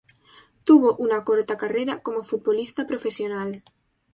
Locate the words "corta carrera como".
1.23-2.23